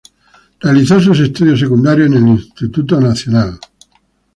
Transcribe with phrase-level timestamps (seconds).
[0.61, 3.59] Realizó sus estudios secundarios en el Instituto Nacional.